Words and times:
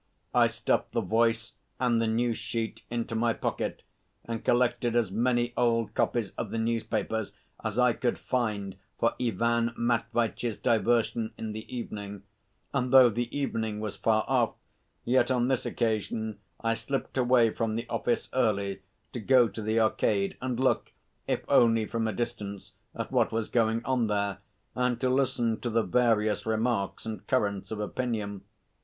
I 0.33 0.47
stuffed 0.47 0.93
the 0.93 1.01
Voice 1.01 1.53
and 1.79 2.01
the 2.01 2.07
News 2.07 2.39
sheet 2.39 2.81
into 2.89 3.13
my 3.13 3.33
pocket 3.33 3.83
and 4.25 4.43
collected 4.43 4.95
as 4.95 5.11
many 5.11 5.53
old 5.55 5.93
copies 5.93 6.31
of 6.39 6.49
the 6.49 6.57
newspapers 6.57 7.33
as 7.63 7.77
I 7.77 7.93
could 7.93 8.17
find 8.17 8.77
for 8.99 9.13
Ivan 9.21 9.75
Matveitch's 9.77 10.57
diversion 10.57 11.33
in 11.37 11.51
the 11.51 11.71
evening, 11.71 12.23
and 12.73 12.91
though 12.91 13.09
the 13.11 13.31
evening 13.37 13.79
was 13.79 13.95
far 13.95 14.25
off, 14.27 14.55
yet 15.05 15.29
on 15.29 15.49
this 15.49 15.67
occasion 15.67 16.39
I 16.59 16.73
slipped 16.73 17.15
away 17.15 17.51
from 17.51 17.75
the 17.75 17.87
office 17.87 18.27
early 18.33 18.81
to 19.13 19.19
go 19.19 19.47
to 19.49 19.61
the 19.61 19.79
Arcade 19.79 20.35
and 20.41 20.59
look, 20.59 20.91
if 21.27 21.41
only 21.47 21.85
from 21.85 22.07
a 22.07 22.11
distance, 22.11 22.73
at 22.95 23.11
what 23.11 23.31
was 23.31 23.49
going 23.49 23.85
on 23.85 24.07
there, 24.07 24.39
and 24.73 24.99
to 24.99 25.11
listen 25.11 25.59
to 25.59 25.69
the 25.69 25.83
various 25.83 26.47
remarks 26.47 27.05
and 27.05 27.27
currents 27.27 27.69
of 27.69 27.79
opinion. 27.79 28.41